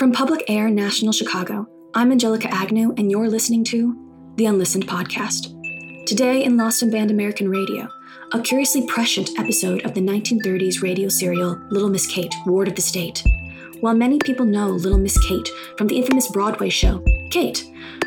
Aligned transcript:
From 0.00 0.12
Public 0.12 0.44
Air 0.48 0.70
National 0.70 1.12
Chicago, 1.12 1.68
I'm 1.92 2.10
Angelica 2.10 2.48
Agnew, 2.50 2.94
and 2.96 3.10
you're 3.10 3.28
listening 3.28 3.62
to 3.64 3.94
the 4.36 4.46
Unlistened 4.46 4.88
Podcast. 4.88 5.54
Today 6.06 6.42
in 6.42 6.56
Lost 6.56 6.80
and 6.80 6.90
Band 6.90 7.10
American 7.10 7.50
Radio, 7.50 7.86
a 8.32 8.40
curiously 8.40 8.86
prescient 8.86 9.28
episode 9.38 9.84
of 9.84 9.92
the 9.92 10.00
1930s 10.00 10.80
radio 10.80 11.10
serial 11.10 11.60
Little 11.68 11.90
Miss 11.90 12.06
Kate, 12.06 12.34
Ward 12.46 12.68
of 12.68 12.76
the 12.76 12.80
State. 12.80 13.22
While 13.80 13.92
many 13.92 14.18
people 14.18 14.46
know 14.46 14.68
Little 14.68 14.96
Miss 14.96 15.18
Kate 15.28 15.50
from 15.76 15.86
the 15.86 15.98
infamous 15.98 16.28
Broadway 16.28 16.70
show, 16.70 17.04
Kate, 17.30 17.62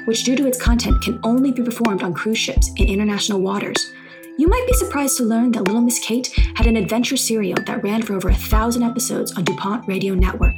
which 0.05 0.23
due 0.23 0.36
to 0.36 0.48
its 0.48 0.60
content 0.60 1.00
can 1.04 1.20
only 1.23 1.52
be 1.52 1.62
performed 1.62 2.02
on 2.02 2.16
cruise 2.16 2.39
ships 2.39 2.71
in 2.78 2.88
international 2.88 3.39
waters, 3.39 3.94
you 4.38 4.47
might 4.47 4.65
be 4.65 4.73
surprised 4.73 5.18
to 5.18 5.23
learn 5.23 5.52
that 5.52 5.63
Little 5.63 5.81
Miss 5.81 6.00
Kate 6.00 6.27
had 6.55 6.65
an 6.65 6.75
adventure 6.75 7.18
serial 7.18 7.57
that 7.65 7.83
ran 7.83 8.02
for 8.02 8.13
over 8.13 8.29
a 8.29 8.36
thousand 8.36 8.83
episodes 8.83 9.32
on 9.38 9.43
DuPont 9.43 9.88
Radio 9.88 10.15
Network. 10.15 10.55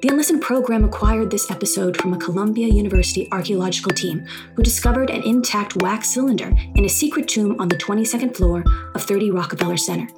The 0.00 0.08
Unlistened 0.08 0.42
program 0.42 0.84
acquired 0.84 1.30
this 1.30 1.50
episode 1.50 1.96
from 1.96 2.14
a 2.14 2.18
Columbia 2.18 2.68
University 2.68 3.28
archaeological 3.30 3.92
team 3.92 4.26
who 4.54 4.62
discovered 4.62 5.10
an 5.10 5.22
intact 5.22 5.76
wax 5.82 6.08
cylinder 6.08 6.52
in 6.76 6.84
a 6.84 6.88
secret 6.88 7.28
tomb 7.28 7.60
on 7.60 7.68
the 7.68 7.76
22nd 7.76 8.34
floor 8.34 8.64
of 8.94 9.02
30 9.02 9.30
Rockefeller 9.30 9.76
Center. 9.76 10.08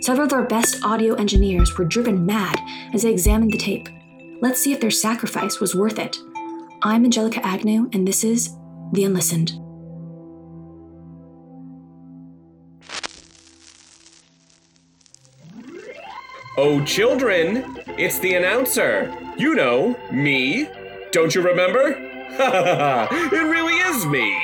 Several 0.00 0.26
of 0.26 0.32
our 0.32 0.44
best 0.44 0.84
audio 0.84 1.14
engineers 1.14 1.76
were 1.76 1.84
driven 1.84 2.24
mad 2.24 2.58
as 2.94 3.02
they 3.02 3.10
examined 3.10 3.52
the 3.52 3.58
tape. 3.58 3.88
Let's 4.40 4.62
see 4.62 4.72
if 4.72 4.80
their 4.80 4.90
sacrifice 4.90 5.60
was 5.60 5.74
worth 5.74 5.98
it. 5.98 6.16
I'm 6.82 7.04
Angelica 7.04 7.44
Agnew, 7.44 7.90
and 7.92 8.06
this 8.06 8.22
is 8.22 8.56
The 8.92 9.04
Unlistened. 9.04 9.65
Oh, 16.58 16.82
children, 16.84 17.78
it's 17.98 18.18
the 18.18 18.34
announcer. 18.34 19.14
You 19.36 19.54
know, 19.54 19.98
me. 20.10 20.68
Don't 21.10 21.34
you 21.34 21.42
remember? 21.42 22.02
It 22.38 23.32
really 23.48 23.72
is 23.74 24.04
me. 24.04 24.36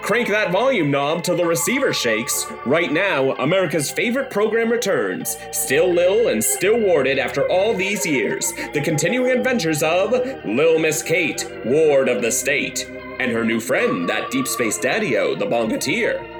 Crank 0.00 0.28
that 0.28 0.50
volume 0.50 0.90
knob 0.90 1.22
till 1.22 1.36
the 1.36 1.44
receiver 1.44 1.92
shakes. 1.92 2.46
Right 2.64 2.90
now, 2.90 3.32
America's 3.32 3.90
favorite 3.90 4.30
program 4.30 4.70
returns. 4.70 5.36
Still 5.52 5.92
Lil 5.92 6.28
and 6.28 6.42
still 6.42 6.78
warded 6.80 7.18
after 7.18 7.46
all 7.50 7.74
these 7.74 8.06
years. 8.06 8.52
The 8.72 8.80
continuing 8.82 9.30
adventures 9.30 9.82
of 9.82 10.12
Lil 10.46 10.78
Miss 10.78 11.02
Kate, 11.02 11.50
ward 11.66 12.08
of 12.08 12.22
the 12.22 12.32
state, 12.32 12.90
and 13.20 13.30
her 13.30 13.44
new 13.44 13.60
friend, 13.60 14.08
that 14.08 14.30
deep 14.30 14.46
space 14.46 14.78
daddy-o, 14.78 15.34
the 15.34 15.46
Bongateer. 15.46 16.33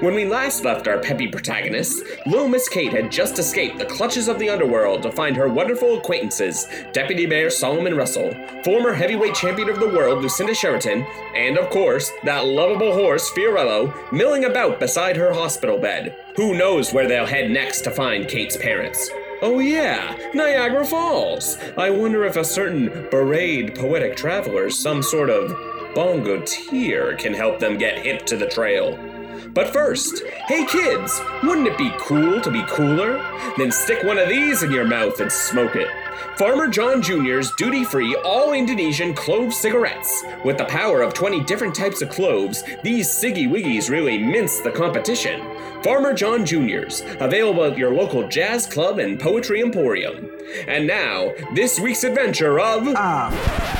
When 0.00 0.14
we 0.14 0.24
last 0.24 0.64
left 0.64 0.88
our 0.88 0.98
peppy 0.98 1.28
protagonists, 1.28 2.02
Little 2.26 2.48
Miss 2.48 2.68
Kate 2.68 2.92
had 2.92 3.10
just 3.10 3.38
escaped 3.38 3.78
the 3.78 3.84
clutches 3.86 4.28
of 4.28 4.38
the 4.38 4.48
underworld 4.48 5.02
to 5.02 5.12
find 5.12 5.36
her 5.36 5.48
wonderful 5.48 5.98
acquaintances, 5.98 6.68
Deputy 6.92 7.26
Mayor 7.26 7.50
Solomon 7.50 7.96
Russell, 7.96 8.34
former 8.64 8.92
heavyweight 8.92 9.34
champion 9.34 9.68
of 9.68 9.80
the 9.80 9.88
world 9.88 10.22
Lucinda 10.22 10.54
Sheraton, 10.54 11.06
and 11.34 11.58
of 11.58 11.70
course, 11.70 12.10
that 12.24 12.46
lovable 12.46 12.92
horse 12.92 13.30
Fiorello, 13.30 13.92
milling 14.12 14.44
about 14.44 14.80
beside 14.80 15.16
her 15.16 15.32
hospital 15.32 15.78
bed. 15.78 16.16
Who 16.36 16.56
knows 16.56 16.92
where 16.92 17.08
they'll 17.08 17.26
head 17.26 17.50
next 17.50 17.82
to 17.82 17.90
find 17.90 18.28
Kate's 18.28 18.56
parents? 18.56 19.10
Oh, 19.42 19.58
yeah, 19.58 20.16
Niagara 20.32 20.86
Falls. 20.86 21.58
I 21.76 21.90
wonder 21.90 22.24
if 22.24 22.36
a 22.36 22.44
certain 22.44 23.08
berate 23.10 23.74
poetic 23.74 24.16
traveler, 24.16 24.70
some 24.70 25.02
sort 25.02 25.28
of 25.28 25.54
bongoteer, 25.94 27.16
can 27.16 27.34
help 27.34 27.58
them 27.58 27.76
get 27.76 27.98
hip 27.98 28.24
to 28.26 28.36
the 28.36 28.46
trail. 28.46 28.98
But 29.56 29.72
first, 29.72 30.22
hey 30.48 30.66
kids, 30.66 31.18
wouldn't 31.42 31.66
it 31.66 31.78
be 31.78 31.90
cool 31.98 32.42
to 32.42 32.50
be 32.50 32.62
cooler? 32.68 33.16
Then 33.56 33.72
stick 33.72 34.02
one 34.02 34.18
of 34.18 34.28
these 34.28 34.62
in 34.62 34.70
your 34.70 34.84
mouth 34.84 35.18
and 35.18 35.32
smoke 35.32 35.76
it. 35.76 35.88
Farmer 36.36 36.68
John 36.68 37.00
Jr.'s 37.00 37.52
duty 37.52 37.82
free 37.82 38.14
all 38.16 38.52
Indonesian 38.52 39.14
clove 39.14 39.54
cigarettes. 39.54 40.22
With 40.44 40.58
the 40.58 40.66
power 40.66 41.00
of 41.00 41.14
20 41.14 41.42
different 41.44 41.74
types 41.74 42.02
of 42.02 42.10
cloves, 42.10 42.64
these 42.84 43.08
Siggy 43.08 43.48
Wiggies 43.48 43.88
really 43.88 44.18
mince 44.18 44.60
the 44.60 44.70
competition. 44.70 45.40
Farmer 45.82 46.12
John 46.12 46.44
Jr.'s, 46.44 47.02
available 47.20 47.64
at 47.64 47.78
your 47.78 47.94
local 47.94 48.28
jazz 48.28 48.66
club 48.66 48.98
and 48.98 49.18
poetry 49.18 49.62
emporium. 49.62 50.30
And 50.68 50.86
now, 50.86 51.32
this 51.54 51.80
week's 51.80 52.04
adventure 52.04 52.60
of. 52.60 52.82
Ah, 52.88 53.75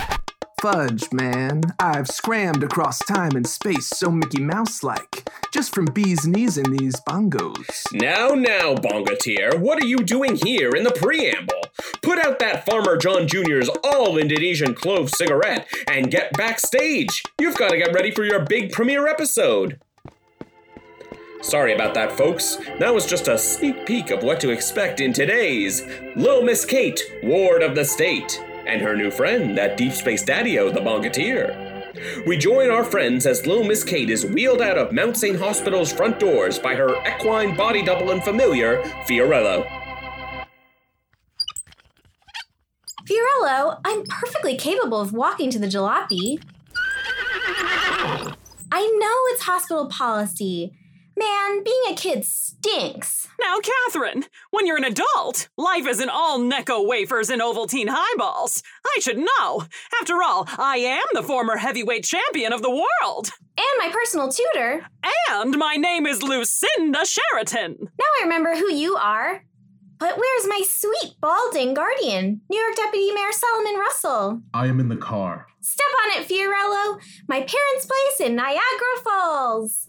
fudge, 0.72 1.12
man. 1.12 1.60
I've 1.78 2.08
scrammed 2.08 2.64
across 2.64 2.98
time 2.98 3.36
and 3.36 3.46
space 3.46 3.86
so 3.86 4.10
Mickey 4.10 4.42
Mouse 4.42 4.82
like, 4.82 5.30
just 5.52 5.72
from 5.72 5.84
bees 5.84 6.26
knees 6.26 6.58
in 6.58 6.76
these 6.76 6.96
bongos. 7.02 7.84
Now, 7.92 8.30
now, 8.30 8.74
Bongateer, 8.74 9.60
what 9.60 9.80
are 9.80 9.86
you 9.86 9.98
doing 9.98 10.34
here 10.34 10.70
in 10.70 10.82
the 10.82 10.90
preamble? 10.90 11.62
Put 12.02 12.18
out 12.18 12.40
that 12.40 12.66
Farmer 12.66 12.96
John 12.96 13.28
Jr.'s 13.28 13.70
all 13.84 14.18
Indonesian 14.18 14.74
clove 14.74 15.08
cigarette 15.10 15.68
and 15.86 16.10
get 16.10 16.32
backstage. 16.36 17.22
You've 17.40 17.56
got 17.56 17.70
to 17.70 17.78
get 17.78 17.94
ready 17.94 18.10
for 18.10 18.24
your 18.24 18.44
big 18.44 18.72
premiere 18.72 19.06
episode. 19.06 19.80
Sorry 21.42 21.74
about 21.74 21.94
that, 21.94 22.18
folks. 22.18 22.56
That 22.80 22.92
was 22.92 23.06
just 23.06 23.28
a 23.28 23.38
sneak 23.38 23.86
peek 23.86 24.10
of 24.10 24.24
what 24.24 24.40
to 24.40 24.50
expect 24.50 25.00
in 25.00 25.12
today's 25.12 25.86
Lil 26.16 26.42
Miss 26.42 26.64
Kate, 26.64 27.00
Ward 27.22 27.62
of 27.62 27.76
the 27.76 27.84
State, 27.84 28.42
and 28.66 28.82
her 28.82 28.96
new 28.96 29.10
friend, 29.10 29.56
that 29.56 29.76
Deep 29.76 29.92
Space 29.92 30.22
Daddy-o, 30.22 30.70
the 30.70 30.80
Bongateer. 30.80 32.26
We 32.26 32.36
join 32.36 32.70
our 32.70 32.84
friends 32.84 33.26
as 33.26 33.46
little 33.46 33.64
Miss 33.64 33.82
Kate 33.82 34.10
is 34.10 34.26
wheeled 34.26 34.60
out 34.60 34.76
of 34.76 34.92
Mount 34.92 35.16
St. 35.16 35.38
Hospital's 35.38 35.92
front 35.92 36.20
doors 36.20 36.58
by 36.58 36.74
her 36.74 36.94
equine 37.06 37.56
body 37.56 37.82
double 37.82 38.10
and 38.10 38.22
familiar, 38.22 38.82
Fiorello. 39.06 39.66
Fiorello, 43.08 43.80
I'm 43.84 44.04
perfectly 44.04 44.56
capable 44.56 45.00
of 45.00 45.12
walking 45.12 45.50
to 45.50 45.58
the 45.58 45.68
jalopy. 45.68 46.42
I 48.72 48.82
know 48.98 49.32
it's 49.32 49.42
hospital 49.42 49.86
policy. 49.88 50.72
Man, 51.18 51.64
being 51.64 51.82
a 51.88 51.94
kid 51.94 52.26
stinks. 52.26 53.28
Now, 53.40 53.56
Catherine, 53.60 54.24
when 54.50 54.66
you're 54.66 54.76
an 54.76 54.84
adult, 54.84 55.48
life 55.56 55.86
isn't 55.86 56.10
all 56.10 56.38
Necco 56.38 56.86
wafers 56.86 57.30
and 57.30 57.40
Ovaltine 57.40 57.88
highballs. 57.88 58.62
I 58.84 59.00
should 59.00 59.18
know. 59.18 59.64
After 60.00 60.22
all, 60.22 60.46
I 60.58 60.76
am 60.76 61.06
the 61.14 61.22
former 61.22 61.56
heavyweight 61.56 62.04
champion 62.04 62.52
of 62.52 62.60
the 62.60 62.70
world. 62.70 63.30
And 63.56 63.66
my 63.78 63.90
personal 63.90 64.30
tutor. 64.30 64.86
And 65.30 65.56
my 65.56 65.76
name 65.76 66.06
is 66.06 66.22
Lucinda 66.22 67.06
Sheraton. 67.06 67.76
Now 67.80 68.04
I 68.20 68.24
remember 68.24 68.54
who 68.54 68.70
you 68.70 68.96
are. 68.96 69.42
But 69.98 70.18
where's 70.18 70.46
my 70.46 70.60
sweet 70.68 71.14
balding 71.22 71.72
guardian, 71.72 72.42
New 72.50 72.60
York 72.60 72.76
Deputy 72.76 73.12
Mayor 73.12 73.32
Solomon 73.32 73.76
Russell? 73.80 74.42
I 74.52 74.66
am 74.66 74.78
in 74.80 74.90
the 74.90 74.96
car. 74.96 75.46
Step 75.62 75.86
on 76.04 76.20
it, 76.20 76.28
Fiorello. 76.28 77.00
My 77.26 77.38
parents' 77.38 77.86
place 77.86 78.28
in 78.28 78.36
Niagara 78.36 78.60
Falls. 79.02 79.88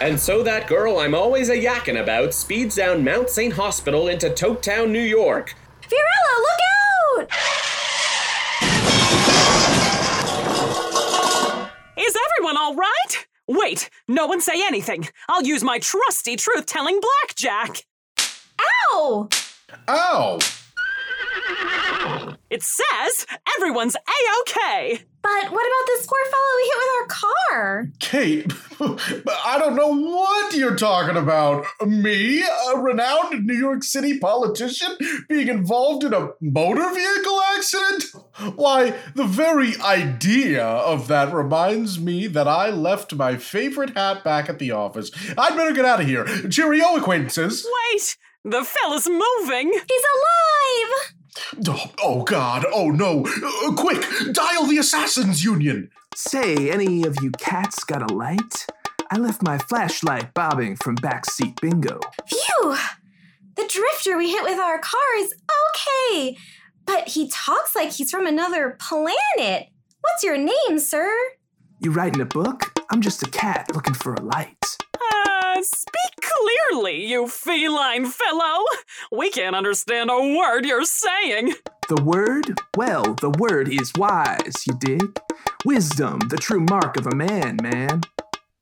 And 0.00 0.18
so 0.18 0.42
that 0.42 0.66
girl 0.66 0.98
I'm 0.98 1.14
always 1.14 1.48
a 1.48 1.56
yakking 1.56 2.00
about 2.00 2.34
speeds 2.34 2.76
down 2.76 3.04
Mount 3.04 3.30
St. 3.30 3.54
Hospital 3.54 4.08
into 4.08 4.28
Toketown, 4.28 4.90
New 4.90 5.00
York. 5.00 5.54
Fiorello, 5.82 6.38
look 6.38 6.60
out! 7.20 7.30
Is 11.96 12.16
everyone 12.36 12.56
all 12.56 12.74
right? 12.74 13.26
Wait, 13.46 13.90
no 14.08 14.26
one 14.26 14.40
say 14.40 14.54
anything. 14.56 15.08
I'll 15.28 15.42
use 15.42 15.62
my 15.62 15.78
trusty 15.78 16.36
truth 16.36 16.66
telling 16.66 17.00
blackjack. 17.00 17.86
Ow! 18.92 19.28
Ow! 19.88 20.38
It 22.50 22.62
says 22.62 23.26
everyone's 23.56 23.96
A 23.96 24.40
OK. 24.40 25.04
But 25.24 25.50
what 25.52 25.66
about 25.66 25.86
this 25.86 26.06
poor 26.06 26.18
fellow 26.30 26.52
we 26.56 26.64
hit 26.68 26.78
with 26.78 26.92
our 27.00 27.06
car? 27.08 27.88
Kate, 27.98 28.52
I 29.46 29.58
don't 29.58 29.74
know 29.74 29.94
what 29.94 30.54
you're 30.54 30.76
talking 30.76 31.16
about. 31.16 31.64
Me, 31.86 32.42
a 32.42 32.76
renowned 32.76 33.46
New 33.46 33.56
York 33.56 33.84
City 33.84 34.18
politician, 34.18 34.98
being 35.26 35.48
involved 35.48 36.04
in 36.04 36.12
a 36.12 36.32
motor 36.42 36.92
vehicle 36.92 37.40
accident? 37.56 38.04
Why, 38.54 38.94
the 39.14 39.24
very 39.24 39.80
idea 39.80 40.62
of 40.62 41.08
that 41.08 41.32
reminds 41.32 41.98
me 41.98 42.26
that 42.26 42.46
I 42.46 42.68
left 42.68 43.14
my 43.14 43.38
favorite 43.38 43.96
hat 43.96 44.24
back 44.24 44.50
at 44.50 44.58
the 44.58 44.72
office. 44.72 45.10
I'd 45.38 45.56
better 45.56 45.72
get 45.72 45.86
out 45.86 46.02
of 46.02 46.06
here. 46.06 46.26
Cheerio, 46.50 46.96
acquaintances. 46.96 47.66
Wait, 47.94 48.18
the 48.44 48.62
fella's 48.62 49.08
moving. 49.08 49.72
He's 49.72 50.02
alive! 50.14 51.14
Oh, 51.68 51.90
oh 52.02 52.22
God, 52.22 52.64
oh 52.72 52.90
no. 52.90 53.26
Uh, 53.26 53.72
quick, 53.74 54.02
dial 54.32 54.66
the 54.66 54.78
Assassins 54.78 55.44
Union. 55.44 55.90
Say, 56.14 56.70
any 56.70 57.04
of 57.04 57.16
you 57.22 57.30
cats 57.32 57.84
got 57.84 58.08
a 58.08 58.14
light? 58.14 58.66
I 59.10 59.18
left 59.18 59.42
my 59.42 59.58
flashlight 59.58 60.34
bobbing 60.34 60.76
from 60.76 60.96
backseat 60.96 61.60
bingo. 61.60 62.00
Phew! 62.26 62.76
The 63.56 63.68
drifter 63.68 64.16
we 64.16 64.30
hit 64.30 64.42
with 64.42 64.58
our 64.58 64.78
car 64.78 65.00
is 65.18 65.34
okay, 65.70 66.36
but 66.84 67.08
he 67.08 67.28
talks 67.28 67.76
like 67.76 67.92
he's 67.92 68.10
from 68.10 68.26
another 68.26 68.76
planet. 68.80 69.68
What's 70.00 70.24
your 70.24 70.36
name, 70.36 70.78
sir? 70.78 71.10
You 71.80 71.92
writing 71.92 72.20
a 72.20 72.26
book? 72.26 72.78
I'm 72.90 73.00
just 73.00 73.22
a 73.22 73.30
cat 73.30 73.74
looking 73.74 73.94
for 73.94 74.14
a 74.14 74.22
light. 74.22 74.56
Uh, 74.94 75.62
speak 75.62 76.03
clearly, 76.74 77.06
you 77.06 77.28
feline 77.28 78.06
fellow. 78.06 78.64
We 79.12 79.30
can't 79.30 79.54
understand 79.54 80.10
a 80.10 80.18
word 80.18 80.64
you're 80.64 80.84
saying. 80.84 81.54
The 81.88 82.02
word? 82.02 82.58
Well, 82.76 83.14
the 83.14 83.30
word 83.30 83.68
is 83.68 83.92
wise, 83.96 84.64
you 84.66 84.74
dig? 84.78 85.20
Wisdom, 85.64 86.20
the 86.30 86.36
true 86.36 86.60
mark 86.60 86.96
of 86.96 87.06
a 87.06 87.14
man, 87.14 87.58
man. 87.62 88.00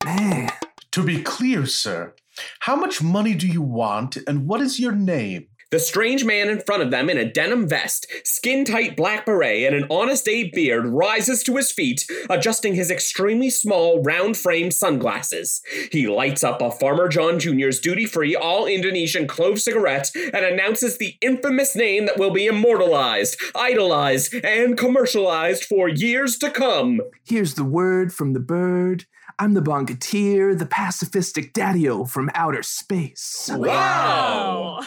Man. 0.05 0.51
To 0.93 1.03
be 1.03 1.23
clear, 1.23 1.65
sir, 1.65 2.15
how 2.61 2.77
much 2.77 3.03
money 3.03 3.35
do 3.35 3.47
you 3.47 3.63
want 3.63 4.19
and 4.27 4.47
what 4.47 4.61
is 4.61 4.79
your 4.79 4.93
name? 4.93 5.47
The 5.73 5.81
strange 5.81 6.23
man 6.27 6.51
in 6.51 6.61
front 6.61 6.83
of 6.83 6.91
them 6.91 7.09
in 7.09 7.17
a 7.17 7.25
denim 7.25 7.67
vest, 7.67 8.07
skin 8.25 8.67
tight 8.67 8.95
black 8.95 9.25
beret, 9.25 9.65
and 9.65 9.75
an 9.75 9.87
honest 9.91 10.29
Abe 10.29 10.53
beard 10.53 10.85
rises 10.85 11.43
to 11.45 11.57
his 11.57 11.73
feet, 11.73 12.05
adjusting 12.29 12.75
his 12.75 12.91
extremely 12.91 13.49
small, 13.49 14.03
round 14.03 14.37
framed 14.37 14.75
sunglasses. 14.75 15.63
He 15.91 16.07
lights 16.07 16.45
up 16.45 16.61
a 16.61 16.71
Farmer 16.71 17.09
John 17.09 17.39
Jr.'s 17.39 17.81
duty 17.81 18.05
free, 18.05 18.37
all 18.37 18.67
Indonesian 18.67 19.27
clove 19.27 19.63
cigarette 19.63 20.11
and 20.15 20.45
announces 20.45 20.99
the 20.99 21.17
infamous 21.23 21.75
name 21.75 22.05
that 22.05 22.19
will 22.19 22.33
be 22.33 22.47
immortalized, 22.47 23.41
idolized, 23.55 24.35
and 24.45 24.77
commercialized 24.77 25.65
for 25.65 25.89
years 25.89 26.37
to 26.39 26.51
come. 26.51 27.01
Here's 27.25 27.55
the 27.55 27.65
word 27.65 28.13
from 28.13 28.35
the 28.35 28.41
bird. 28.41 29.07
I'm 29.39 29.55
the 29.55 29.63
Bongateer, 29.63 30.59
the 30.59 30.67
pacifistic 30.67 31.55
daddy-o 31.55 32.05
from 32.05 32.31
outer 32.35 32.63
space. 32.63 33.49
Wow! 33.51 34.81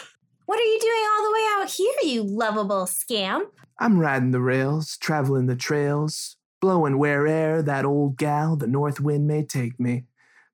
What 0.46 0.60
are 0.60 0.62
you 0.62 0.78
doing 0.80 1.04
all 1.10 1.24
the 1.24 1.32
way 1.32 1.46
out 1.58 1.70
here, 1.70 2.14
you 2.14 2.22
lovable 2.22 2.86
scamp? 2.86 3.50
I'm 3.80 3.98
riding 3.98 4.30
the 4.30 4.40
rails, 4.40 4.96
traveling 4.96 5.46
the 5.46 5.56
trails, 5.56 6.36
blowing 6.60 6.98
where'er 6.98 7.62
that 7.62 7.84
old 7.84 8.16
gal, 8.16 8.56
the 8.56 8.66
north 8.68 9.00
wind, 9.00 9.26
may 9.26 9.42
take 9.42 9.78
me. 9.80 10.04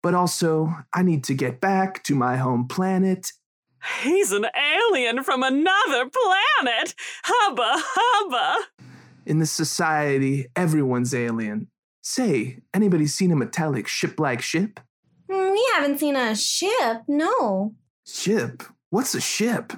But 0.02 0.14
also, 0.14 0.74
I 0.92 1.02
need 1.02 1.24
to 1.24 1.34
get 1.34 1.60
back 1.60 2.02
to 2.04 2.14
my 2.14 2.36
home 2.38 2.66
planet. 2.66 3.32
He's 4.02 4.32
an 4.32 4.46
alien 4.56 5.22
from 5.24 5.42
another 5.42 6.08
planet! 6.08 6.94
Hubba 7.24 7.72
hubba! 7.76 8.64
In 9.26 9.38
this 9.38 9.52
society, 9.52 10.46
everyone's 10.56 11.14
alien. 11.14 11.68
Say, 12.00 12.60
anybody 12.74 13.06
seen 13.06 13.30
a 13.30 13.36
metallic 13.36 13.86
ship 13.86 14.18
like 14.18 14.40
ship? 14.40 14.80
Mm, 15.30 15.52
We 15.52 15.68
haven't 15.74 15.98
seen 15.98 16.16
a 16.16 16.34
ship, 16.34 17.02
no. 17.06 17.74
Ship? 18.06 18.62
What's 18.92 19.14
a 19.14 19.22
ship? 19.22 19.72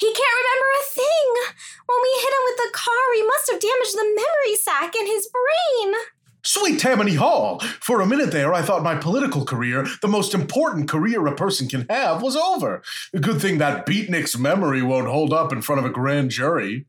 He 0.00 0.12
can't 0.12 0.38
remember 0.42 0.66
a 0.80 0.90
thing. 0.90 1.54
When 1.86 2.02
we 2.02 2.20
hit 2.20 2.34
him 2.34 2.44
with 2.44 2.56
the 2.56 2.70
car, 2.72 3.02
we 3.12 3.22
must 3.22 3.50
have 3.52 3.60
damaged 3.60 3.94
the 3.94 4.02
memory 4.16 4.56
sac 4.56 4.96
in 4.96 5.06
his 5.06 5.28
brain. 5.28 5.94
Sweet 6.42 6.80
Tammany 6.80 7.14
Hall! 7.14 7.60
For 7.80 8.00
a 8.00 8.06
minute 8.06 8.32
there, 8.32 8.52
I 8.52 8.62
thought 8.62 8.82
my 8.82 8.96
political 8.96 9.44
career, 9.44 9.86
the 10.02 10.08
most 10.08 10.34
important 10.34 10.88
career 10.88 11.24
a 11.24 11.36
person 11.36 11.68
can 11.68 11.86
have, 11.88 12.20
was 12.20 12.34
over. 12.34 12.82
Good 13.20 13.40
thing 13.40 13.58
that 13.58 13.86
beatnik's 13.86 14.36
memory 14.36 14.82
won't 14.82 15.06
hold 15.06 15.32
up 15.32 15.52
in 15.52 15.62
front 15.62 15.78
of 15.78 15.84
a 15.84 15.94
grand 15.94 16.32
jury. 16.32 16.86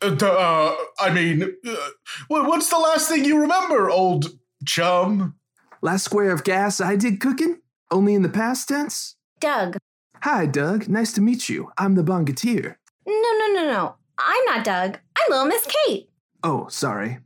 Uh, 0.00 0.16
uh, 0.22 0.74
I 0.98 1.12
mean, 1.12 1.54
uh, 1.68 1.76
what's 2.28 2.70
the 2.70 2.78
last 2.78 3.10
thing 3.10 3.26
you 3.26 3.42
remember, 3.42 3.90
old 3.90 4.38
chum? 4.64 5.34
Last 5.82 6.04
square 6.04 6.30
of 6.30 6.44
gas 6.44 6.80
I 6.80 6.96
did 6.96 7.20
cooking? 7.20 7.60
Only 7.90 8.14
in 8.14 8.22
the 8.22 8.30
past 8.30 8.68
tense? 8.68 9.16
Doug. 9.38 9.76
Hi, 10.22 10.44
Doug. 10.44 10.86
Nice 10.86 11.14
to 11.14 11.22
meet 11.22 11.48
you. 11.48 11.72
I'm 11.78 11.94
the 11.94 12.02
Bongateer. 12.02 12.76
No, 13.06 13.14
no, 13.14 13.46
no, 13.54 13.64
no. 13.64 13.94
I'm 14.18 14.44
not 14.44 14.64
Doug. 14.64 14.98
I'm 15.16 15.30
Little 15.30 15.46
Miss 15.46 15.66
Kate. 15.66 16.10
Oh, 16.42 16.68
sorry. 16.68 17.20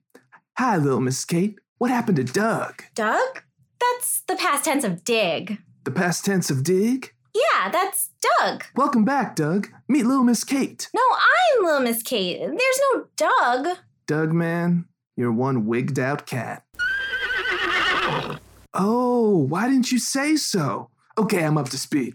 Hi, 0.58 0.76
little 0.76 1.00
Miss 1.00 1.24
Kate. 1.24 1.58
What 1.78 1.90
happened 1.90 2.18
to 2.18 2.24
Doug? 2.24 2.84
Doug? 2.94 3.42
That's 3.80 4.20
the 4.28 4.36
past 4.36 4.66
tense 4.66 4.84
of 4.84 5.02
dig. 5.02 5.58
The 5.82 5.90
past 5.90 6.24
tense 6.24 6.50
of 6.50 6.62
dig? 6.62 7.12
Yeah, 7.34 7.68
that's 7.68 8.10
Doug. 8.38 8.62
Welcome 8.76 9.04
back, 9.04 9.34
Doug. 9.34 9.70
Meet 9.88 10.06
little 10.06 10.22
Miss 10.22 10.44
Kate. 10.44 10.88
No, 10.94 11.02
I'm 11.12 11.64
Little 11.64 11.80
Miss 11.80 12.00
Kate. 12.00 12.38
There's 12.38 12.80
no 12.92 13.06
Doug. 13.16 13.76
Doug, 14.06 14.32
man, 14.32 14.84
you're 15.16 15.32
one 15.32 15.66
wigged 15.66 15.98
out 15.98 16.26
cat. 16.26 16.62
Oh, 18.72 19.46
why 19.48 19.68
didn't 19.68 19.90
you 19.90 19.98
say 19.98 20.36
so? 20.36 20.90
Okay, 21.18 21.44
I'm 21.44 21.58
up 21.58 21.70
to 21.70 21.78
speed. 21.78 22.14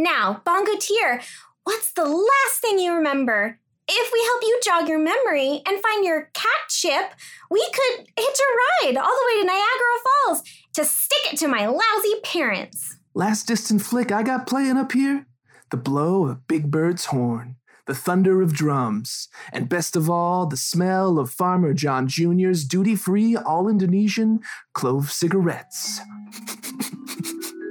Now, 0.00 0.40
Bongateer, 0.46 1.22
what's 1.64 1.92
the 1.92 2.06
last 2.06 2.60
thing 2.62 2.78
you 2.78 2.94
remember? 2.94 3.58
If 3.86 4.10
we 4.10 4.24
help 4.24 4.42
you 4.42 4.58
jog 4.64 4.88
your 4.88 4.98
memory 4.98 5.60
and 5.66 5.82
find 5.82 6.06
your 6.06 6.30
cat 6.32 6.70
chip, 6.70 7.12
we 7.50 7.60
could 7.70 8.06
hitch 8.16 8.40
a 8.40 8.86
ride 8.86 8.96
all 8.96 9.04
the 9.04 9.26
way 9.26 9.42
to 9.42 9.46
Niagara 9.46 9.98
Falls 10.24 10.42
to 10.72 10.86
stick 10.86 11.34
it 11.34 11.38
to 11.40 11.48
my 11.48 11.66
lousy 11.66 12.18
parents. 12.22 12.96
Last 13.12 13.46
distant 13.46 13.82
flick 13.82 14.10
I 14.10 14.22
got 14.22 14.46
playing 14.46 14.78
up 14.78 14.92
here? 14.92 15.26
The 15.70 15.76
blow 15.76 16.24
of 16.28 16.46
Big 16.48 16.70
Bird's 16.70 17.06
horn, 17.06 17.56
the 17.86 17.94
thunder 17.94 18.40
of 18.40 18.54
drums, 18.54 19.28
and 19.52 19.68
best 19.68 19.96
of 19.96 20.08
all, 20.08 20.46
the 20.46 20.56
smell 20.56 21.18
of 21.18 21.30
Farmer 21.30 21.74
John 21.74 22.08
Jr.'s 22.08 22.64
duty 22.64 22.96
free, 22.96 23.36
all 23.36 23.68
Indonesian 23.68 24.40
clove 24.72 25.12
cigarettes. 25.12 26.00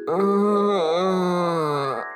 Uh, 0.09 1.99
Look, 1.99 2.07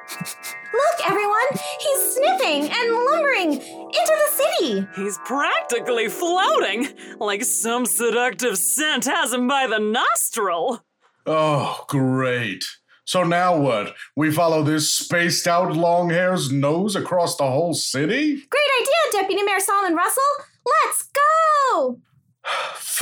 everyone, 1.06 1.48
he's 1.80 2.16
sniffing 2.16 2.70
and 2.70 2.96
lumbering 2.96 3.54
into 3.54 3.92
the 3.96 4.44
city. 4.44 4.88
He's 4.96 5.18
practically 5.20 6.10
floating, 6.10 6.88
like 7.20 7.44
some 7.44 7.86
seductive 7.86 8.58
scent 8.58 9.06
has 9.06 9.34
him 9.34 9.48
by 9.48 9.68
the 9.68 9.80
nostril. 9.80 10.84
Oh, 11.26 11.86
great. 11.88 12.64
So 13.06 13.24
now 13.24 13.58
what? 13.58 13.96
We 14.16 14.32
follow 14.32 14.64
this 14.64 14.94
spaced 14.94 15.48
out 15.48 15.76
long 15.76 16.10
hair's 16.10 16.52
nose 16.52 16.96
across 16.96 17.36
the 17.36 17.50
whole 17.50 17.74
city? 17.74 18.36
Great 18.36 18.72
idea, 18.82 19.22
Deputy 19.22 19.44
Mayor 19.44 19.60
Solomon 19.60 19.96
Russell. 19.96 20.24
Let's 20.66 21.10
go! 21.74 22.00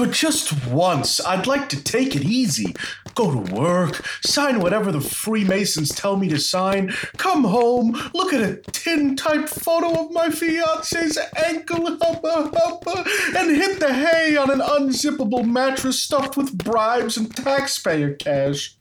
For 0.02 0.08
just 0.08 0.66
once, 0.66 1.24
I'd 1.24 1.46
like 1.46 1.70
to 1.70 1.84
take 1.84 2.16
it 2.16 2.24
easy. 2.24 2.76
Go 3.14 3.32
to 3.32 3.54
work, 3.54 4.04
sign 4.26 4.60
whatever 4.60 4.92
the 4.92 5.00
Freemasons 5.00 5.90
tell 5.90 6.18
me 6.18 6.28
to 6.30 6.40
sign, 6.40 6.90
come 7.18 7.44
home, 7.44 7.92
look 8.12 8.34
at 8.34 8.42
a 8.42 8.56
tin 8.72 9.16
type 9.16 9.48
photo 9.48 10.06
of 10.06 10.12
my 10.12 10.32
fiance's 10.32 11.20
ankle, 11.46 11.86
hubba 12.02 12.50
hubba, 12.52 13.06
and 13.38 13.56
hit 13.56 13.80
the 13.80 13.94
hay 13.94 14.36
on 14.38 14.50
an 14.50 14.62
unzippable 14.62 15.46
mattress 15.46 16.00
stuffed 16.00 16.36
with 16.36 16.58
bribes 16.58 17.16
and 17.16 17.36
taxpayer 17.36 18.16
cash. 18.16 18.76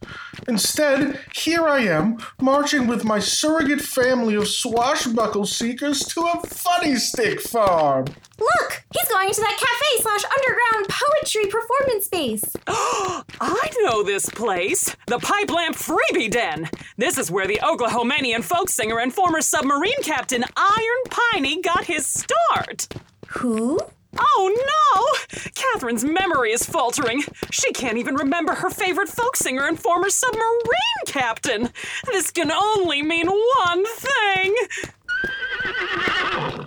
Instead, 0.48 1.20
here 1.34 1.66
I 1.68 1.80
am, 1.80 2.18
marching 2.40 2.86
with 2.86 3.04
my 3.04 3.18
surrogate 3.18 3.80
family 3.80 4.34
of 4.34 4.48
swashbuckle 4.48 5.46
seekers 5.46 6.00
to 6.06 6.20
a 6.22 6.40
funny 6.46 6.96
stick 6.96 7.40
farm. 7.40 8.06
Look, 8.38 8.84
he's 8.92 9.08
going 9.08 9.28
into 9.28 9.40
that 9.40 9.58
cafe 9.58 10.02
slash 10.02 10.24
underground 10.24 10.88
poetry 10.88 11.46
performance 11.46 12.06
space. 12.06 12.56
I 12.66 13.70
know 13.82 14.02
this 14.02 14.28
place. 14.28 14.96
The 15.06 15.18
Pipe 15.18 15.50
Lamp 15.50 15.76
Freebie 15.76 16.30
Den. 16.30 16.68
This 16.96 17.18
is 17.18 17.30
where 17.30 17.46
the 17.46 17.60
Oklahomanian 17.62 18.42
folk 18.42 18.68
singer 18.68 18.98
and 18.98 19.12
former 19.12 19.40
submarine 19.40 20.02
captain 20.02 20.44
Iron 20.56 21.02
Piney 21.10 21.60
got 21.60 21.84
his 21.84 22.06
start. 22.06 22.88
Who? 23.28 23.78
Oh 24.18 25.16
no! 25.32 25.40
Catherine's 25.54 26.04
memory 26.04 26.52
is 26.52 26.64
faltering. 26.64 27.22
She 27.50 27.72
can't 27.72 27.98
even 27.98 28.14
remember 28.14 28.54
her 28.54 28.70
favorite 28.70 29.08
folk 29.08 29.36
singer 29.36 29.66
and 29.66 29.78
former 29.78 30.10
submarine 30.10 31.04
captain. 31.06 31.70
This 32.06 32.30
can 32.30 32.50
only 32.50 33.02
mean 33.02 33.28
one 33.28 33.84
thing. 33.86 34.56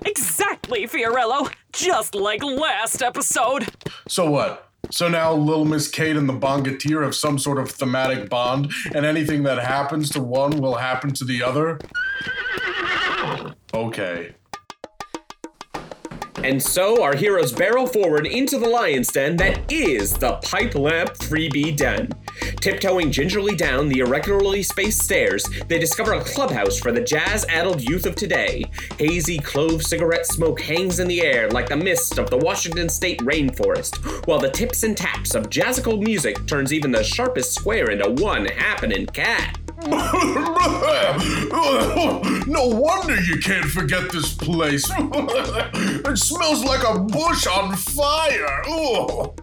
Exactly, 0.05 0.88
Fiorello. 0.88 1.51
Just 1.71 2.15
like 2.15 2.43
last 2.43 3.01
episode. 3.01 3.67
So 4.07 4.29
what? 4.29 4.69
So 4.91 5.07
now 5.07 5.33
Little 5.33 5.65
Miss 5.65 5.89
Kate 5.89 6.15
and 6.15 6.29
the 6.29 6.33
Bongateer 6.33 7.03
have 7.03 7.15
some 7.15 7.39
sort 7.39 7.57
of 7.57 7.71
thematic 7.71 8.29
bond, 8.29 8.71
and 8.93 9.05
anything 9.05 9.43
that 9.43 9.57
happens 9.57 10.09
to 10.12 10.21
one 10.21 10.59
will 10.62 10.75
happen 10.75 11.13
to 11.13 11.25
the 11.25 11.41
other? 11.41 11.79
Okay. 13.73 14.35
And 16.43 16.62
so 16.62 17.01
our 17.01 17.15
heroes 17.15 17.53
barrel 17.53 17.88
forward 17.88 18.27
into 18.27 18.57
the 18.57 18.67
lion's 18.67 19.07
den 19.07 19.38
that 19.38 19.71
is 19.71 20.12
the 20.12 20.33
Pipe 20.43 20.75
Lamp 20.75 21.12
Freebie 21.13 21.75
Den. 21.75 22.09
Tiptoeing 22.59 23.12
gingerly 23.12 23.55
down 23.55 23.88
the 23.88 24.00
irregularly 24.00 24.62
spaced 24.62 25.01
stairs, 25.01 25.45
they 25.67 25.79
discover 25.79 26.13
a 26.13 26.23
clubhouse 26.23 26.77
for 26.77 26.91
the 26.91 27.00
jazz 27.00 27.45
addled 27.47 27.81
youth 27.81 28.05
of 28.05 28.15
today. 28.15 28.65
Hazy 28.97 29.39
clove 29.39 29.83
cigarette 29.83 30.25
smoke 30.25 30.59
hangs 30.59 31.00
in 31.00 31.07
the 31.07 31.21
air 31.21 31.50
like 31.50 31.69
the 31.69 31.77
mist 31.77 32.17
of 32.17 32.29
the 32.29 32.38
Washington 32.38 32.89
state 32.89 33.19
rainforest, 33.19 34.27
while 34.27 34.39
the 34.39 34.50
tips 34.50 34.83
and 34.83 34.97
taps 34.97 35.35
of 35.35 35.50
jazzical 35.50 36.01
music 36.01 36.45
turns 36.45 36.73
even 36.73 36.91
the 36.91 37.03
sharpest 37.03 37.53
square 37.53 37.91
into 37.91 38.09
one 38.21 38.45
happening 38.45 39.05
cat. 39.05 39.57
no 42.47 42.67
wonder 42.67 43.19
you 43.21 43.37
can't 43.37 43.65
forget 43.65 44.11
this 44.11 44.33
place. 44.33 44.89
it 44.97 46.17
smells 46.17 46.63
like 46.63 46.83
a 46.87 46.99
bush 46.99 47.47
on 47.47 47.75
fire. 47.75 48.61
Ugh. 48.69 49.39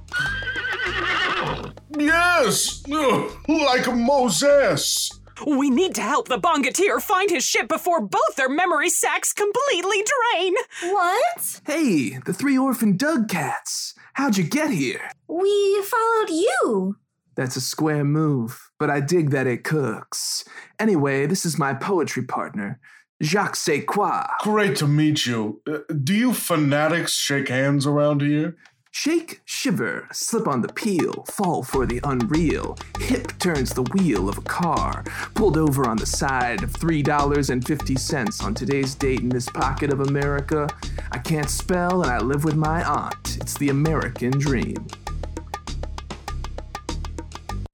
Yes, 1.99 2.83
like 2.89 3.95
Moses. 3.95 5.11
We 5.47 5.71
need 5.71 5.95
to 5.97 6.03
help 6.03 6.29
the 6.29 6.39
Bongateer 6.39 7.01
find 7.01 7.31
his 7.31 7.45
ship 7.45 7.69
before 7.69 8.01
both 8.01 8.37
their 8.37 8.49
memory 8.49 8.91
sacks 8.91 9.33
completely 9.33 10.05
drain. 10.33 10.55
What? 10.85 11.61
Hey, 11.67 12.19
the 12.25 12.33
three 12.33 12.57
orphan 12.59 12.97
Doug 12.97 13.29
cats. 13.29 13.95
How'd 14.15 14.37
you 14.37 14.45
get 14.45 14.71
here? 14.71 15.11
We 15.29 15.83
followed 15.83 16.31
you. 16.31 16.97
That's 17.37 17.57
a 17.57 17.61
square 17.61 18.05
move, 18.05 18.71
but 18.79 18.91
I 18.91 19.01
dig 19.01 19.31
that 19.31 19.47
it 19.47 19.65
cooks. 19.65 20.45
Anyway, 20.81 21.27
this 21.27 21.45
is 21.45 21.59
my 21.59 21.75
poetry 21.75 22.23
partner, 22.23 22.81
Jacques 23.23 23.55
Sequoia. 23.55 24.27
Great 24.41 24.77
to 24.77 24.89
meet 24.89 25.27
you. 25.27 25.61
Uh, 25.71 25.81
do 26.03 26.15
you 26.15 26.33
fanatics 26.33 27.13
shake 27.13 27.49
hands 27.49 27.87
around 27.87 28.23
here? 28.23 28.57
Shake, 28.91 29.43
shiver, 29.45 30.09
slip 30.11 30.49
on 30.49 30.63
the 30.63 30.73
peel, 30.73 31.25
fall 31.31 31.63
for 31.63 31.85
the 31.85 32.01
unreal. 32.03 32.79
Hip 32.99 33.39
turns 33.39 33.75
the 33.75 33.83
wheel 33.83 34.27
of 34.27 34.39
a 34.39 34.43
car, 34.43 35.05
pulled 35.35 35.59
over 35.59 35.87
on 35.87 35.99
the 35.99 36.07
side 36.07 36.63
of 36.63 36.73
$3.50 36.73 38.43
on 38.43 38.55
today's 38.55 38.95
date 38.95 39.21
in 39.21 39.29
this 39.29 39.51
pocket 39.51 39.93
of 39.93 40.01
America. 40.01 40.67
I 41.13 41.19
can't 41.19 41.51
spell 41.51 42.03
and 42.03 42.11
I 42.11 42.19
live 42.21 42.45
with 42.45 42.57
my 42.57 42.83
aunt. 42.83 43.37
It's 43.39 43.59
the 43.59 43.69
American 43.69 44.31
dream. 44.31 44.87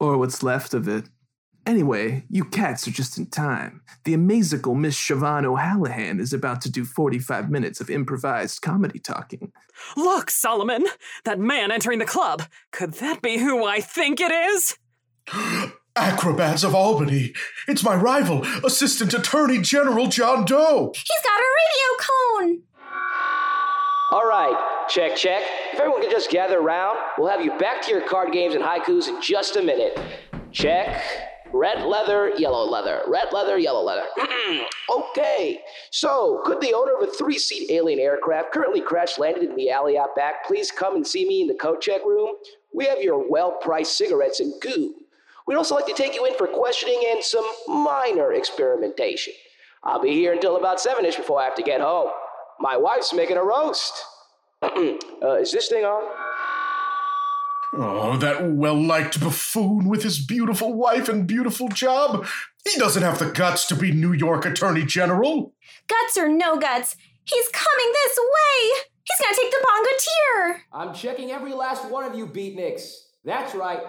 Or 0.00 0.18
what's 0.18 0.42
left 0.42 0.75
of 0.75 0.88
it. 0.88 1.04
Anyway, 1.66 2.23
you 2.30 2.44
cats 2.44 2.87
are 2.87 2.92
just 2.92 3.18
in 3.18 3.26
time. 3.26 3.82
The 4.04 4.14
amazical 4.14 4.76
Miss 4.76 4.96
Siobhan 4.96 5.44
O'Hallahan 5.44 6.20
is 6.20 6.32
about 6.32 6.61
to 6.61 6.70
do 6.70 6.85
45 6.85 7.50
minutes 7.50 7.80
of 7.80 7.90
improvised 7.90 8.62
comedy 8.62 9.00
talking. 9.00 9.52
Look, 9.96 10.30
Solomon, 10.30 10.87
that 11.25 11.40
man 11.40 11.73
entering 11.73 11.99
the 11.99 12.04
club. 12.04 12.44
Could 12.70 12.94
that 12.94 13.20
be 13.20 13.38
who 13.38 13.64
I 13.64 13.80
think 13.80 14.20
it 14.20 14.30
is? 14.30 14.78
Acrobats 15.96 16.62
of 16.62 16.73
Albany. 16.73 17.32
It's 17.66 17.82
my 17.82 17.96
rival, 17.96 18.44
Assistant 18.64 19.12
Attorney 19.12 19.61
General 19.61 20.06
John 20.06 20.44
Doe. 20.44 20.92
He's 20.94 21.23
got 21.25 21.40
a 21.40 21.50
radio 21.58 22.52
cone. 22.52 22.62
All 24.12 24.25
right, 24.28 24.87
check, 24.88 25.16
check. 25.16 25.42
If 25.73 25.80
everyone 25.80 26.02
can 26.02 26.12
just 26.12 26.30
gather 26.30 26.61
around, 26.61 26.99
we'll 27.18 27.28
have 27.28 27.44
you 27.44 27.58
back 27.58 27.82
to 27.82 27.90
your 27.90 28.02
card 28.02 28.30
games 28.32 28.54
and 28.54 28.62
haikus 28.62 29.08
in 29.08 29.20
just 29.20 29.56
a 29.56 29.62
minute. 29.62 29.99
Check. 30.52 31.02
Red 31.53 31.85
leather, 31.85 32.33
yellow 32.37 32.65
leather. 32.65 33.03
Red 33.07 33.33
leather, 33.33 33.59
yellow 33.59 33.83
leather. 33.83 34.05
okay. 34.91 35.61
So, 35.91 36.43
could 36.45 36.61
the 36.61 36.75
owner 36.75 36.97
of 36.97 37.09
a 37.09 37.12
three 37.12 37.38
seat 37.38 37.71
alien 37.71 38.00
aircraft 38.00 38.53
currently 38.53 38.81
crash 38.81 39.19
landed 39.19 39.45
in 39.45 39.57
the 39.57 39.71
alley 39.71 39.97
out 39.97 40.17
back 40.17 40.47
please 40.47 40.71
come 40.71 40.97
and 40.97 41.07
see 41.07 41.26
me 41.26 41.43
in 41.43 41.49
the 41.49 41.55
coat 41.55 41.81
check 41.81 42.05
room? 42.05 42.35
We 42.75 42.87
have 42.87 43.00
your 43.00 43.29
well 43.31 43.59
priced 43.61 43.97
cigarettes 43.97 44.41
and 44.41 44.53
goo. 44.61 44.95
We'd 45.47 45.57
also 45.57 45.76
like 45.76 45.87
to 45.87 45.95
take 45.95 46.15
you 46.15 46.26
in 46.26 46.35
for 46.37 46.49
questioning 46.49 47.00
and 47.11 47.23
some 47.23 47.49
minor 47.69 48.33
experimentation. 48.33 49.33
I'll 49.85 50.03
be 50.03 50.11
here 50.11 50.33
until 50.33 50.57
about 50.57 50.81
7 50.81 51.05
ish 51.05 51.17
before 51.17 51.41
I 51.41 51.45
have 51.45 51.55
to 51.55 51.62
get 51.62 51.81
home. 51.81 52.11
My 52.59 52.76
wife's 52.76 53.15
making 53.15 53.37
a 53.37 53.45
roast. 53.45 53.93
uh, 54.62 55.35
is 55.35 55.53
this 55.53 55.69
thing 55.69 55.85
on? 55.85 56.25
Oh, 57.78 58.16
that 58.16 58.52
well 58.52 58.80
liked 58.80 59.21
buffoon 59.21 59.88
with 59.88 60.02
his 60.02 60.25
beautiful 60.25 60.73
wife 60.73 61.09
and 61.09 61.26
beautiful 61.26 61.68
job. 61.68 62.26
He 62.64 62.78
doesn't 62.78 63.02
have 63.02 63.18
the 63.18 63.30
guts 63.30 63.66
to 63.66 63.76
be 63.76 63.92
New 63.92 64.12
York 64.12 64.47
Attorney 64.47 64.85
General. 64.85 65.52
Guts 65.87 66.16
or 66.16 66.28
no 66.28 66.56
guts, 66.56 66.97
he's 67.25 67.49
coming 67.49 67.92
this 67.92 68.18
way. 68.18 68.80
He's 69.04 69.21
gonna 69.21 69.37
take 69.37 69.50
the 69.50 69.66
Bongateer. 69.68 70.56
I'm 70.73 70.95
checking 70.95 71.30
every 71.30 71.52
last 71.52 71.88
one 71.90 72.04
of 72.04 72.16
you 72.16 72.26
beatniks. 72.26 72.95
That's 73.25 73.54
right. 73.54 73.80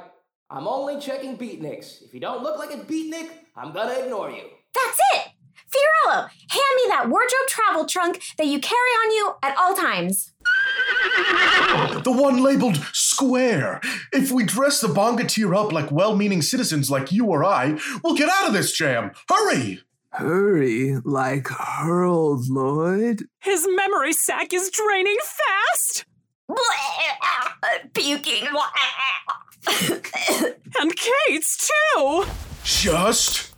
I'm 0.49 0.67
only 0.67 0.99
checking 0.99 1.37
beatniks. 1.37 2.01
If 2.03 2.13
you 2.13 2.19
don't 2.19 2.43
look 2.43 2.59
like 2.59 2.73
a 2.73 2.83
beatnik, 2.83 3.29
I'm 3.55 3.73
gonna 3.73 3.93
ignore 3.93 4.29
you. 4.29 4.43
That's 4.73 4.99
it. 5.15 5.31
Fiorello, 5.69 6.21
hand 6.21 6.75
me 6.75 6.83
that 6.87 7.09
wardrobe 7.09 7.47
travel 7.47 7.85
trunk 7.85 8.21
that 8.37 8.47
you 8.47 8.59
carry 8.59 8.77
on 8.77 9.11
you 9.11 9.33
at 9.43 9.57
all 9.57 9.73
times. 9.75 10.33
The 12.03 12.11
one 12.11 12.41
labeled 12.41 12.77
square. 12.93 13.81
If 14.13 14.31
we 14.31 14.43
dress 14.45 14.79
the 14.81 14.87
Bongateer 14.87 15.55
up 15.55 15.71
like 15.71 15.91
well 15.91 16.15
meaning 16.15 16.41
citizens 16.41 16.89
like 16.89 17.11
you 17.11 17.25
or 17.25 17.43
I, 17.43 17.79
we'll 18.03 18.15
get 18.15 18.29
out 18.29 18.47
of 18.47 18.53
this 18.53 18.71
jam. 18.71 19.11
Hurry! 19.29 19.81
Hurry, 20.11 20.97
like 21.03 21.47
Harold 21.49 22.47
Lloyd. 22.49 23.27
His 23.39 23.67
memory 23.69 24.13
sack 24.13 24.53
is 24.53 24.71
draining 24.71 25.17
fast. 25.21 26.05
Puking. 27.93 28.47
And 30.79 30.95
Kate's 30.95 31.69
too. 31.95 32.25
Just 32.63 33.53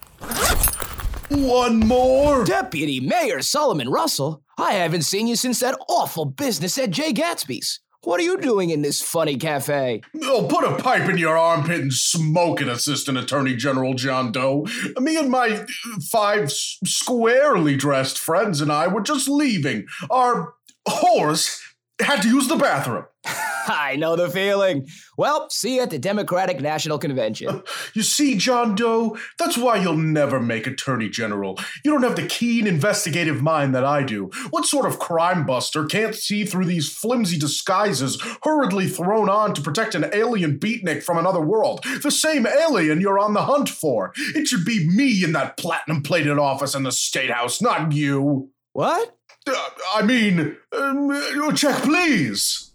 one 1.29 1.79
more. 1.79 2.43
Deputy 2.43 3.00
Mayor 3.00 3.41
Solomon 3.41 3.89
Russell, 3.89 4.43
I 4.57 4.74
haven't 4.74 5.03
seen 5.03 5.27
you 5.27 5.36
since 5.36 5.59
that 5.59 5.79
awful 5.88 6.25
business 6.25 6.77
at 6.77 6.91
Jay 6.91 7.13
Gatsby's. 7.13 7.79
What 8.03 8.21
are 8.21 8.24
you 8.24 8.38
doing 8.38 8.69
in 8.69 8.81
this 8.81 9.01
funny 9.01 9.36
cafe? 9.36 10.01
Oh, 10.24 10.48
put 10.50 10.63
a 10.63 10.77
pipe 10.81 11.09
in 11.09 11.17
your 11.17 11.38
armpit 11.38 11.81
and 11.81 11.93
smoke 11.93 12.62
it, 12.62 12.69
Assistant 12.69 13.17
Attorney 13.17 13.57
General 13.57 13.93
John 13.93 14.31
Doe. 14.31 14.65
Me 15.00 15.17
and 15.17 15.29
my 15.29 15.50
uh, 15.50 15.65
five 16.09 16.50
squarely 16.50 17.75
dressed 17.75 18.17
friends 18.17 18.62
and 18.62 18.71
I 18.71 18.88
were 18.88 19.01
just 19.01 19.27
leaving. 19.27 19.86
Our 20.09 20.53
horse 20.88 21.62
had 22.00 22.21
to 22.21 22.29
use 22.29 22.48
the 22.48 22.55
bathroom. 22.55 23.05
I 23.25 23.97
know 23.97 24.15
the 24.15 24.29
feeling. 24.29 24.88
Well, 25.17 25.49
see 25.49 25.75
you 25.75 25.81
at 25.81 25.89
the 25.89 25.99
Democratic 25.99 26.59
National 26.59 26.97
Convention. 26.97 27.63
You 27.95 28.03
see, 28.03 28.38
John 28.38 28.75
Doe, 28.75 29.17
that's 29.39 29.57
why 29.57 29.77
you'll 29.77 29.97
never 29.97 30.39
make 30.39 30.67
Attorney 30.67 31.09
General. 31.09 31.57
You 31.83 31.91
don't 31.91 32.03
have 32.03 32.15
the 32.15 32.27
keen 32.27 32.67
investigative 32.67 33.41
mind 33.41 33.73
that 33.73 33.83
I 33.83 34.03
do. 34.03 34.29
What 34.51 34.65
sort 34.65 34.85
of 34.85 34.99
crime 34.99 35.45
buster 35.45 35.85
can't 35.85 36.15
see 36.15 36.45
through 36.45 36.65
these 36.65 36.91
flimsy 36.93 37.38
disguises 37.38 38.21
hurriedly 38.43 38.88
thrown 38.88 39.27
on 39.27 39.53
to 39.55 39.61
protect 39.61 39.95
an 39.95 40.09
alien 40.13 40.59
beatnik 40.59 41.03
from 41.03 41.17
another 41.17 41.41
world? 41.41 41.83
The 42.03 42.11
same 42.11 42.45
alien 42.45 43.01
you're 43.01 43.19
on 43.19 43.33
the 43.33 43.43
hunt 43.43 43.69
for. 43.69 44.13
It 44.35 44.47
should 44.47 44.65
be 44.65 44.88
me 44.88 45.23
in 45.23 45.33
that 45.33 45.57
platinum 45.57 46.03
plated 46.03 46.38
office 46.38 46.75
in 46.75 46.83
the 46.83 46.91
State 46.91 47.31
House, 47.31 47.61
not 47.61 47.91
you. 47.91 48.51
What? 48.73 49.17
Uh, 49.47 49.69
I 49.95 50.03
mean, 50.03 50.57
um, 50.71 51.55
check, 51.55 51.81
please. 51.81 52.68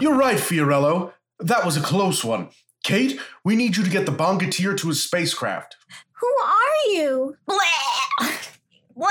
You're 0.00 0.16
right, 0.16 0.38
Fiorello. 0.38 1.12
That 1.38 1.64
was 1.64 1.76
a 1.76 1.80
close 1.80 2.24
one. 2.24 2.48
Kate, 2.84 3.18
we 3.44 3.56
need 3.56 3.76
you 3.76 3.84
to 3.84 3.90
get 3.90 4.06
the 4.06 4.12
Bongateer 4.12 4.76
to 4.78 4.88
his 4.88 5.02
spacecraft. 5.02 5.76
Who 6.20 6.26
are 6.26 6.92
you? 6.92 7.36
Bleh. 7.48 8.45
Bleh. 8.96 9.10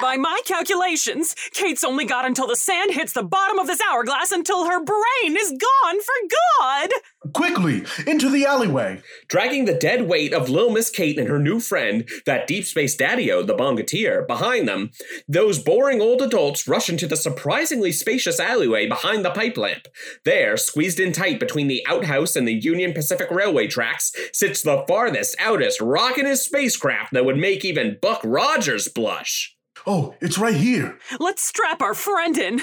By 0.00 0.16
my 0.16 0.40
calculations, 0.44 1.34
Kate's 1.52 1.84
only 1.84 2.04
got 2.04 2.24
until 2.24 2.46
the 2.46 2.56
sand 2.56 2.92
hits 2.92 3.12
the 3.12 3.22
bottom 3.22 3.58
of 3.58 3.66
this 3.66 3.80
hourglass 3.80 4.32
until 4.32 4.66
her 4.66 4.82
brain 4.82 5.36
is 5.36 5.50
gone 5.50 6.00
for 6.00 6.14
good. 6.28 6.92
Quickly, 7.32 7.84
into 8.06 8.28
the 8.28 8.44
alleyway. 8.44 9.00
Dragging 9.28 9.64
the 9.64 9.74
dead 9.74 10.08
weight 10.08 10.34
of 10.34 10.48
Lil 10.48 10.70
Miss 10.70 10.90
Kate 10.90 11.18
and 11.18 11.28
her 11.28 11.38
new 11.38 11.60
friend, 11.60 12.08
that 12.26 12.46
deep 12.46 12.64
space 12.64 12.96
daddy-o, 12.96 13.42
the 13.42 13.54
Bongateer, 13.54 14.26
behind 14.26 14.66
them, 14.66 14.90
those 15.28 15.60
boring 15.60 16.00
old 16.00 16.20
adults 16.20 16.66
rush 16.66 16.88
into 16.88 17.06
the 17.06 17.16
surprisingly 17.16 17.92
spacious 17.92 18.40
alleyway 18.40 18.88
behind 18.88 19.24
the 19.24 19.30
pipe 19.30 19.56
lamp. 19.56 19.86
There, 20.24 20.56
squeezed 20.56 20.98
in 20.98 21.12
tight 21.12 21.38
between 21.38 21.68
the 21.68 21.86
outhouse 21.86 22.34
and 22.34 22.48
the 22.48 22.54
Union 22.54 22.92
Pacific 22.92 23.30
Railway 23.30 23.68
tracks, 23.68 24.12
sits 24.32 24.62
the 24.62 24.84
farthest, 24.88 25.36
outest, 25.38 25.80
rockin'est 25.80 26.44
spacecraft 26.44 27.12
that 27.12 27.24
would 27.24 27.36
make 27.36 27.64
even 27.64 27.98
Buck 28.02 28.20
Rogers 28.24 28.88
blush. 29.22 29.56
Oh, 29.86 30.14
it's 30.20 30.38
right 30.38 30.54
here. 30.54 30.98
Let's 31.18 31.42
strap 31.42 31.80
our 31.80 31.94
friend 31.94 32.36
in. 32.36 32.62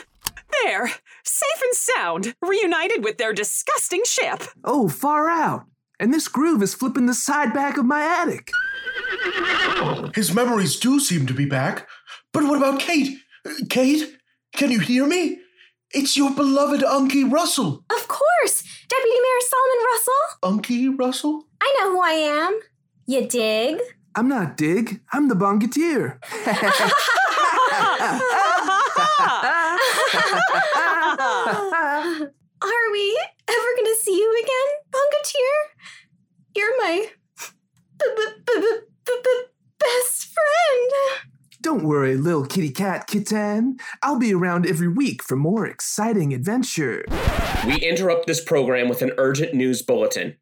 There, 0.63 0.88
safe 1.24 1.62
and 1.63 1.74
sound, 1.74 2.36
reunited 2.42 3.04
with 3.04 3.18
their 3.18 3.34
disgusting 3.34 4.01
ship. 4.06 4.44
Oh, 4.63 4.89
far 4.89 5.30
out. 5.30 5.66
And 6.00 6.13
this 6.13 6.28
groove 6.28 6.62
is 6.63 6.74
flipping 6.74 7.06
the 7.06 7.13
side 7.13 7.54
back 7.54 7.78
of 7.78 7.86
my 7.86 8.01
attic. 8.01 8.51
His 10.16 10.34
memories 10.34 10.78
do 10.78 11.00
seem 11.00 11.28
to 11.28 11.34
be 11.34 11.46
back. 11.46 11.88
But 12.34 12.44
what 12.44 12.58
about 12.58 12.80
Kate? 12.80 13.18
Kate, 13.70 14.18
can 14.56 14.72
you 14.72 14.80
hear 14.80 15.06
me? 15.06 15.39
It's 15.92 16.16
your 16.18 16.32
beloved 16.32 16.82
Unky 16.82 17.30
Russell. 17.30 17.84
Of 17.89 18.08
course, 18.08 18.63
Deputy 18.88 19.20
Mayor 19.20 19.42
Solomon 19.42 19.86
Russell. 19.94 20.13
Unky 20.44 21.00
Russell? 21.00 21.44
I 21.62 21.75
know 21.80 21.92
who 21.92 22.01
I 22.01 22.12
am. 22.12 22.60
You 23.08 23.28
dig? 23.28 23.80
I'm 24.20 24.28
not 24.28 24.58
Dig, 24.58 25.00
I'm 25.14 25.30
the 25.30 25.34
Bongateer. 25.34 26.20
Are 32.62 32.92
we 32.92 33.24
ever 33.48 33.68
gonna 33.78 33.96
see 34.02 34.18
you 34.18 34.44
again, 34.44 34.70
Bungateer? 34.92 35.56
You're 36.54 36.78
my 36.82 37.08
b- 37.38 37.46
b- 37.98 38.26
b- 38.46 38.62
b- 38.62 38.80
b- 39.06 39.14
b- 39.24 39.44
best 39.80 40.34
friend. 40.34 40.92
Don't 41.62 41.86
worry, 41.86 42.18
little 42.18 42.46
kitty 42.46 42.72
cat 42.72 43.08
kitten. 43.08 43.78
I'll 44.04 44.20
be 44.20 44.34
around 44.34 44.66
every 44.66 44.90
week 44.90 45.24
for 45.24 45.38
more 45.38 45.66
exciting 45.66 46.34
adventure. 46.34 47.06
We 47.66 47.76
interrupt 47.78 48.28
this 48.28 48.44
program 48.44 48.90
with 48.90 49.02
an 49.02 49.14
urgent 49.18 49.54
news 49.54 49.82
bulletin. 49.82 50.36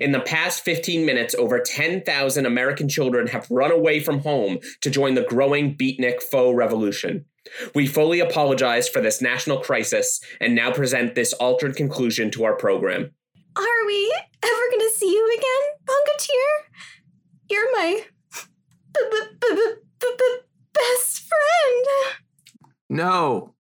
In 0.00 0.12
the 0.12 0.20
past 0.20 0.64
15 0.64 1.04
minutes, 1.04 1.34
over 1.34 1.58
10,000 1.58 2.46
American 2.46 2.88
children 2.88 3.26
have 3.28 3.50
run 3.50 3.70
away 3.70 4.00
from 4.00 4.20
home 4.20 4.58
to 4.80 4.90
join 4.90 5.14
the 5.14 5.22
growing 5.22 5.76
beatnik 5.76 6.22
faux 6.22 6.56
revolution. 6.56 7.24
We 7.74 7.86
fully 7.86 8.20
apologize 8.20 8.88
for 8.88 9.00
this 9.00 9.20
national 9.20 9.60
crisis 9.60 10.20
and 10.40 10.54
now 10.54 10.72
present 10.72 11.14
this 11.14 11.32
altered 11.34 11.76
conclusion 11.76 12.30
to 12.32 12.44
our 12.44 12.56
program. 12.56 13.10
Are 13.56 13.86
we 13.86 14.16
ever 14.42 14.62
gonna 14.70 14.90
see 14.90 15.12
you 15.12 15.36
again, 15.38 15.86
Bungateer? 15.86 16.80
You're 17.50 17.72
my 17.72 18.04
b- 18.94 19.00
b- 19.10 19.36
b- 19.40 19.74
b- 20.00 20.06
b- 20.18 20.38
best 20.72 21.20
friend. 21.28 21.86
No. 22.88 23.54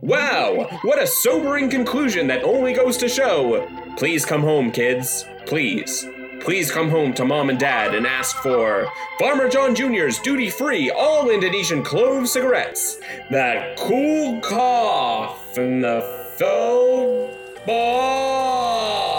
Wow, 0.00 0.68
what 0.82 1.02
a 1.02 1.06
sobering 1.06 1.70
conclusion 1.70 2.26
that 2.28 2.42
only 2.42 2.72
goes 2.72 2.96
to 2.98 3.08
show. 3.08 3.68
Please 3.96 4.24
come 4.24 4.42
home, 4.42 4.70
kids. 4.70 5.24
Please. 5.46 6.06
Please 6.40 6.70
come 6.70 6.88
home 6.88 7.12
to 7.14 7.24
mom 7.24 7.50
and 7.50 7.58
dad 7.58 7.94
and 7.94 8.06
ask 8.06 8.36
for 8.36 8.86
Farmer 9.18 9.48
John 9.48 9.74
Jr.'s 9.74 10.20
duty 10.20 10.48
free 10.50 10.90
all 10.90 11.30
Indonesian 11.30 11.82
clove 11.82 12.28
cigarettes. 12.28 13.00
That 13.30 13.76
cool 13.76 14.40
cough 14.40 15.58
and 15.58 15.82
the 15.82 16.00
faux 16.38 17.36
ball. 17.66 19.18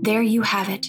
There 0.00 0.22
you 0.22 0.42
have 0.42 0.68
it. 0.68 0.88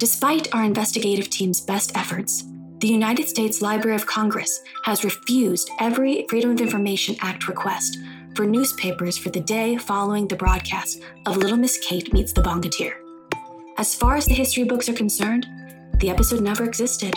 Despite 0.00 0.54
our 0.54 0.64
investigative 0.64 1.28
team's 1.28 1.60
best 1.60 1.94
efforts, 1.94 2.44
the 2.78 2.88
United 2.88 3.28
States 3.28 3.60
Library 3.60 3.94
of 3.94 4.06
Congress 4.06 4.62
has 4.84 5.04
refused 5.04 5.68
every 5.78 6.24
Freedom 6.30 6.52
of 6.52 6.60
Information 6.62 7.16
Act 7.20 7.48
request 7.48 7.98
for 8.34 8.46
newspapers 8.46 9.18
for 9.18 9.28
the 9.28 9.42
day 9.42 9.76
following 9.76 10.26
the 10.26 10.36
broadcast 10.36 11.02
of 11.26 11.36
Little 11.36 11.58
Miss 11.58 11.76
Kate 11.86 12.10
Meets 12.14 12.32
the 12.32 12.40
Bongateer. 12.40 12.94
As 13.76 13.94
far 13.94 14.16
as 14.16 14.24
the 14.24 14.32
history 14.32 14.64
books 14.64 14.88
are 14.88 14.94
concerned, 14.94 15.46
the 15.98 16.08
episode 16.08 16.40
never 16.40 16.64
existed. 16.64 17.14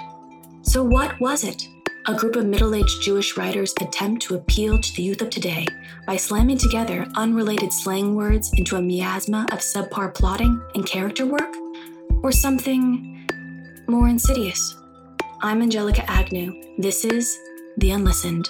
So, 0.64 0.84
what 0.84 1.18
was 1.22 1.46
it? 1.46 1.66
A 2.08 2.14
group 2.14 2.36
of 2.36 2.46
middle 2.46 2.76
aged 2.76 3.02
Jewish 3.02 3.38
writers 3.38 3.74
attempt 3.80 4.24
to 4.24 4.36
appeal 4.36 4.78
to 4.78 4.94
the 4.94 5.04
youth 5.04 5.22
of 5.22 5.30
today 5.30 5.66
by 6.06 6.18
slamming 6.18 6.58
together 6.58 7.08
unrelated 7.16 7.72
slang 7.72 8.14
words 8.14 8.52
into 8.58 8.76
a 8.76 8.82
miasma 8.82 9.48
of 9.54 9.60
subpar 9.60 10.14
plotting 10.14 10.62
and 10.76 10.86
character 10.86 11.26
work? 11.26 11.63
Or 12.24 12.32
something 12.32 13.28
more 13.86 14.08
insidious? 14.08 14.78
I'm 15.42 15.62
Angelica 15.62 16.10
Agnew. 16.10 16.54
This 16.78 17.04
is 17.04 17.38
The 17.80 17.92
Unlistened. 17.92 18.48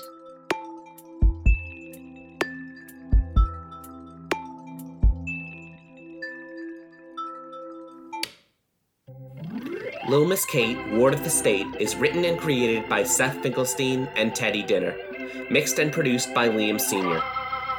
Little 10.07 10.27
Miss 10.27 10.45
Kate, 10.45 10.77
Ward 10.91 11.15
of 11.15 11.23
the 11.23 11.29
State, 11.31 11.65
is 11.79 11.95
written 11.95 12.25
and 12.25 12.37
created 12.37 12.87
by 12.87 13.01
Seth 13.01 13.41
Finkelstein 13.41 14.07
and 14.15 14.35
Teddy 14.35 14.61
Dinner, 14.61 14.95
mixed 15.49 15.79
and 15.79 15.91
produced 15.91 16.31
by 16.35 16.47
Liam 16.47 16.79
Sr., 16.79 17.23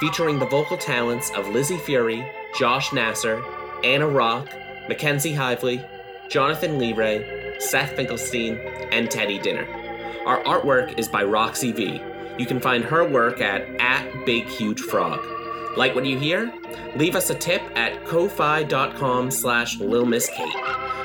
featuring 0.00 0.40
the 0.40 0.46
vocal 0.46 0.76
talents 0.76 1.30
of 1.36 1.46
Lizzie 1.50 1.78
Fury, 1.78 2.26
Josh 2.58 2.92
Nasser, 2.92 3.44
Anna 3.84 4.08
Rock, 4.08 4.48
Mackenzie 4.88 5.32
Hively, 5.32 5.84
Jonathan 6.28 6.78
Leray, 6.78 7.60
Seth 7.60 7.96
Finkelstein, 7.96 8.58
and 8.92 9.10
Teddy 9.10 9.38
Dinner. 9.38 9.66
Our 10.26 10.42
artwork 10.44 10.98
is 10.98 11.08
by 11.08 11.24
Roxy 11.24 11.72
V. 11.72 12.00
You 12.38 12.46
can 12.46 12.60
find 12.60 12.84
her 12.84 13.06
work 13.06 13.40
at, 13.40 13.68
at 13.80 14.26
Big 14.26 14.46
Huge 14.46 14.80
Frog. 14.80 15.20
Like 15.76 15.94
what 15.94 16.04
you 16.06 16.18
hear? 16.18 16.52
Leave 16.96 17.16
us 17.16 17.30
a 17.30 17.34
tip 17.34 17.62
at 17.76 18.04
ko-fi.com 18.04 19.30
slash 19.30 19.78
Kate. 19.78 20.54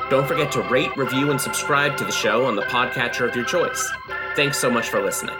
Don't 0.09 0.27
forget 0.27 0.51
to 0.53 0.61
rate, 0.69 0.95
review, 0.97 1.31
and 1.31 1.39
subscribe 1.39 1.97
to 1.97 2.05
the 2.05 2.11
show 2.11 2.45
on 2.45 2.55
the 2.55 2.63
podcatcher 2.63 3.27
of 3.27 3.35
your 3.35 3.45
choice. 3.45 3.89
Thanks 4.35 4.57
so 4.57 4.69
much 4.69 4.89
for 4.89 5.01
listening. 5.03 5.35